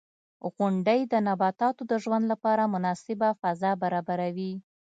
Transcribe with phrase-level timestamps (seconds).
[0.53, 4.53] •غونډۍ د نباتاتو د ژوند لپاره مناسبه فضا برابروي.